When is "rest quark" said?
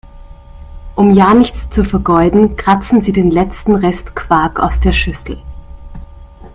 3.75-4.59